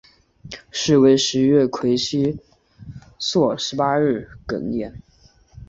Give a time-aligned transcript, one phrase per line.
[0.71, 2.35] 时为十月癸酉
[3.19, 4.91] 朔十八日庚寅。